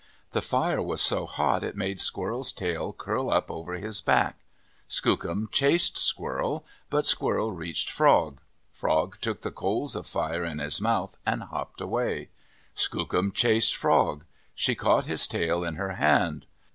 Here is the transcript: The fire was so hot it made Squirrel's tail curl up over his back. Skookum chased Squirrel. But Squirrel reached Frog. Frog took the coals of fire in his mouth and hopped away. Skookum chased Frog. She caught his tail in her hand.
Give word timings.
The 0.31 0.41
fire 0.41 0.81
was 0.81 0.99
so 0.99 1.27
hot 1.27 1.63
it 1.63 1.75
made 1.75 2.01
Squirrel's 2.01 2.51
tail 2.51 2.91
curl 2.91 3.29
up 3.29 3.51
over 3.51 3.75
his 3.75 4.01
back. 4.01 4.39
Skookum 4.87 5.47
chased 5.51 5.95
Squirrel. 5.95 6.65
But 6.89 7.05
Squirrel 7.05 7.51
reached 7.51 7.91
Frog. 7.91 8.39
Frog 8.71 9.19
took 9.21 9.41
the 9.41 9.51
coals 9.51 9.95
of 9.95 10.07
fire 10.07 10.43
in 10.43 10.57
his 10.57 10.81
mouth 10.81 11.17
and 11.23 11.43
hopped 11.43 11.81
away. 11.81 12.29
Skookum 12.73 13.31
chased 13.31 13.75
Frog. 13.75 14.23
She 14.55 14.73
caught 14.73 15.05
his 15.05 15.27
tail 15.27 15.63
in 15.63 15.75
her 15.75 15.91
hand. 15.97 16.47